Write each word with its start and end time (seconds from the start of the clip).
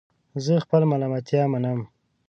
زه 0.45 0.53
خپل 0.65 0.81
ملامتیا 0.91 1.43
منم 1.51 1.79